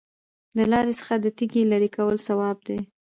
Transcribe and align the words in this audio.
د 0.57 0.59
لارې 0.71 0.93
څخه 0.99 1.13
د 1.23 1.25
تیږې 1.37 1.63
لرې 1.71 1.89
کول 1.95 2.17
ثواب 2.27 2.57
دی. 2.67 2.79